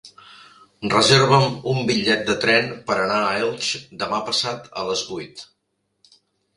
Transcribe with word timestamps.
Reserva'm 0.93 1.45
un 1.75 1.83
bitllet 1.91 2.25
de 2.31 2.37
tren 2.47 2.73
per 2.89 2.97
anar 3.05 3.21
a 3.29 3.39
Elx 3.45 3.71
demà 4.03 4.25
passat 4.33 4.71
a 4.85 4.91
les 4.93 5.09
vuit. 5.15 5.49